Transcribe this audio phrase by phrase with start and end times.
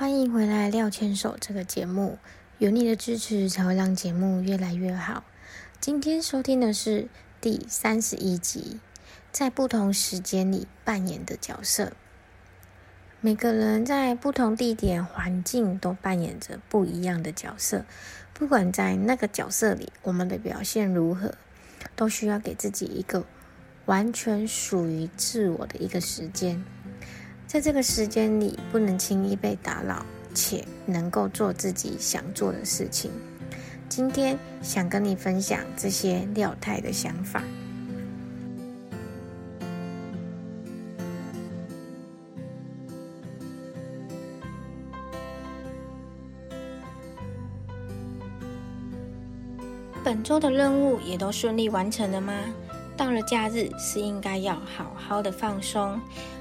[0.00, 2.16] 欢迎回来《廖牵手》这个节目，
[2.56, 5.24] 有你的支持才会让节目越来越好。
[5.78, 7.06] 今天收听的是
[7.38, 8.80] 第三十一集，
[9.30, 11.92] 在不同时间里扮演的角色。
[13.20, 17.84] 每个人在不同地点、环境都扮演着不一样的角色，
[18.32, 21.34] 不管在那个角色里，我们的表现如何，
[21.94, 23.26] 都需要给自己一个
[23.84, 26.64] 完全属于自我的一个时间。
[27.50, 33.10] 在这个时间里，不能轻易被打扰，且能够做自己想做的事情。
[33.88, 37.42] 今天想跟你分享这些廖太的想法。
[50.04, 52.32] 本周的任务也都顺利完成了吗？
[52.96, 56.00] 到了假日是应该要好好的放松。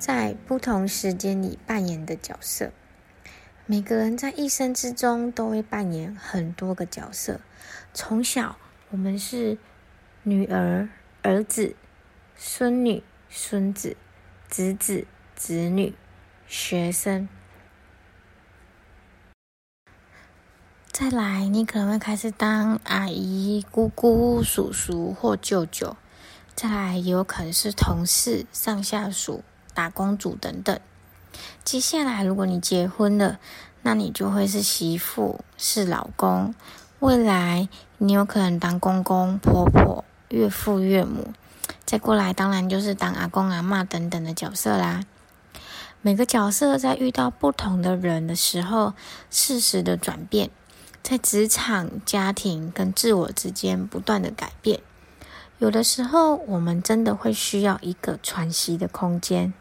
[0.00, 2.72] 在不同时间里扮演的角色。
[3.66, 7.40] 每个人在一生之中都会扮演很多个角色。
[7.92, 8.56] 从小，
[8.88, 9.58] 我们是
[10.22, 10.88] 女儿、
[11.22, 11.76] 儿子、
[12.34, 13.96] 孙女、孙子、
[14.48, 15.94] 侄子、侄女、
[16.48, 17.28] 学生。
[20.90, 25.96] 再来，你可能会开始当阿姨、姑姑、叔叔或舅舅。
[26.54, 29.42] 再来也有可能是同事、上下属、
[29.74, 30.78] 打工族等等。
[31.64, 33.38] 接下来，如果你结婚了，
[33.82, 36.54] 那你就会是媳妇、是老公。
[36.98, 41.32] 未来你有可能当公公、婆婆、岳父、岳母。
[41.86, 45.02] 再过来，当然就是当阿公、阿妈等等的角色啦。
[46.02, 48.94] 每个角色在遇到不同的人的时候，
[49.30, 50.50] 适时的转变，
[51.02, 54.80] 在职场、家庭跟自我之间不断的改变。
[55.60, 59.52] 有的时候，我们真的会需要一个喘息的空间，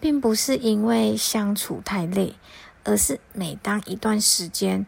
[0.00, 2.34] 并不是因为相处太累，
[2.82, 4.84] 而是每当一段时间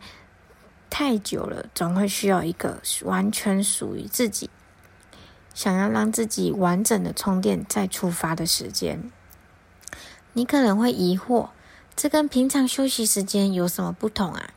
[0.91, 4.51] 太久了，总会需要一个完全属于自己，
[5.55, 9.09] 想要让自己完整的充电再出发的时间。
[10.33, 11.51] 你可能会疑惑，
[11.95, 14.51] 这跟平常休息时间有什么不同啊？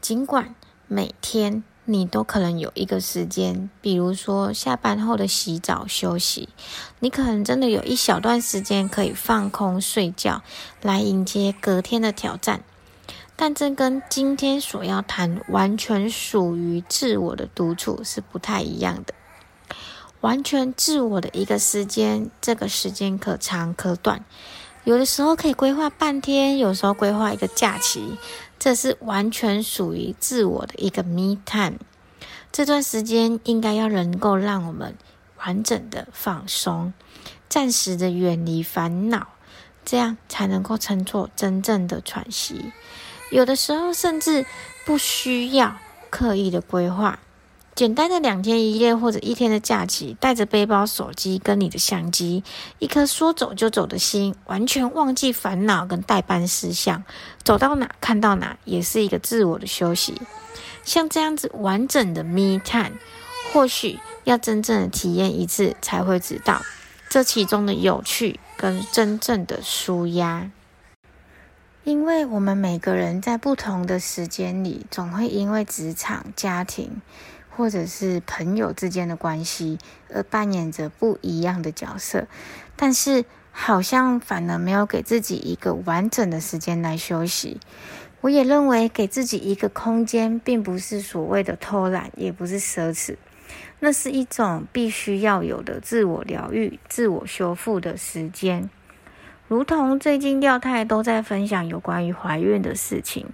[0.00, 0.54] 尽管
[0.86, 1.64] 每天。
[1.84, 6.48] 你都可能有一个时间，比如说下班后的洗澡休息，
[7.00, 10.42] 你可能真的有一小段时间可以放空睡觉，
[10.80, 12.62] 来迎接隔天的挑战。
[13.34, 19.14] 但这跟今天所要谈完全属于自我的独处是不太一样的。
[20.20, 24.24] 完全自我的一个时间，这个时间可长可短，
[24.84, 28.16] 有的时候可以规划半天，有时候规划一个假期。
[28.62, 31.78] 这是完全属于自我的一个 me time，
[32.52, 34.96] 这段时间应该要能够让我们
[35.38, 36.92] 完整的放松，
[37.48, 39.26] 暂时的远离烦恼，
[39.84, 42.70] 这样才能够称作真正的喘息。
[43.32, 44.46] 有的时候甚至
[44.86, 45.76] 不需要
[46.08, 47.18] 刻意的规划。
[47.74, 52.44] 简单的两天一夜或者一天的假期，带着背包、手机跟你的相机，
[52.78, 57.02] 一颗说走就走的心，完全忘记烦恼跟代办事项，
[57.42, 60.20] 走到哪看到哪，也是一个自我的休息。
[60.84, 62.92] 像这样子完整的 me time，
[63.52, 66.60] 或许要真正的体验一次，才会知道
[67.08, 70.50] 这其中的有趣跟真正的舒压。
[71.84, 77.00] 因为我们每个人在不同的时间里，总会因为职场、家庭。
[77.56, 79.78] 或者是朋友之间的关系，
[80.12, 82.26] 而扮演着不一样的角色，
[82.76, 87.60] 但是好像反而没有给自己一个完整的时间来休息。
[88.22, 93.16] 我也认为，给自己一个空间，并不是所谓的偷懒，也不是奢侈，
[93.80, 98.70] 那是一种必须要有的自我疗愈、自我修复的时间。
[99.48, 103.26] 如同最近廖太都在分享有关于怀孕的事情。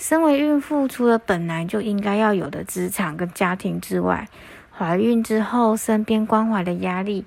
[0.00, 4.26] 身为孕妇，除了本来就应该要有的职场跟家庭之外，
[4.74, 7.26] 怀孕之后身边关怀的压力、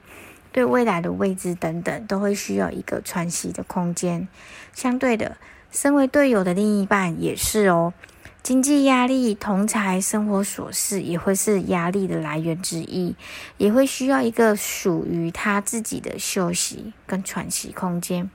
[0.52, 4.28] 对未来的未知等等，都会需要一个喘息的空间。
[4.74, 5.38] 相对的，
[5.70, 7.94] 身为队友的另一半也是哦，
[8.42, 13.16] 经济压力、同才、生活琐事也会是压力的来源之一，
[13.60, 18.32] 也会需要一个属于他自己的休息跟喘息空间。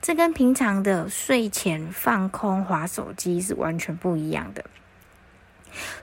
[0.00, 4.64] 这跟平常的睡前放空、划手机是完全不一样的。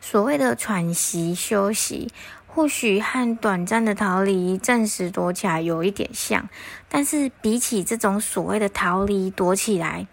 [0.02, 2.12] 所谓的喘息休息，
[2.46, 6.48] 或许和短暂的逃离、暂时躲起来有一点像，
[6.88, 10.06] 但是比起这种所谓的逃离、躲起来，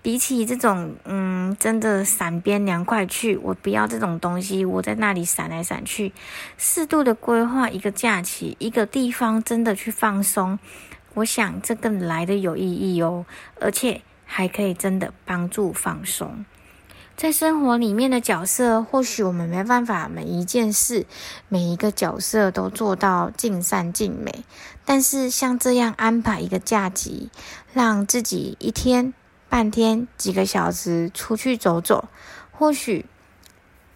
[0.00, 6.14] 比起这种嗯，真的闪边凉快去，我不要这种东西，我在那里闪来闪去，
[6.56, 10.58] 适度的规划一个假期，一个地方，真的去放松，
[11.14, 13.24] 我想这更来的有意义哦，
[13.60, 16.44] 而且还可以真的帮助放松。
[17.16, 21.06] 在生活里面的角色，或许我们没办法每一件事、
[21.48, 24.44] 每一个角色都做到尽善尽美。
[24.84, 27.30] 但是像这样安排一个假期，
[27.72, 29.14] 让自己一天、
[29.48, 32.08] 半天、几个小时出去走走，
[32.50, 33.06] 或许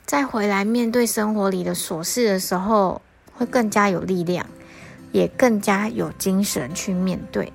[0.06, 3.02] 再回来面对生活里的琐事的时候，
[3.34, 4.46] 会更加有力量，
[5.12, 7.52] 也更加有精神去面对。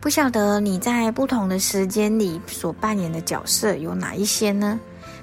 [0.00, 4.78] 不晓得你在不同的时间里所扮演的角色有哪一些呢？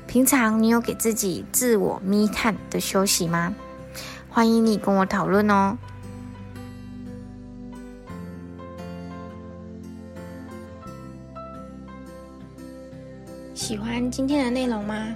[0.08, 3.54] 平常你有给自己自我密探的休息吗？
[4.28, 5.78] 欢迎你跟我讨论哦。
[13.54, 15.16] 喜欢今天的内容吗？